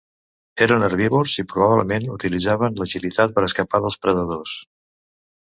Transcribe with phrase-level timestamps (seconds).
[0.65, 4.57] Eren herbívors i probablement utilitzaven l'agilitat per a escapar dels predadors.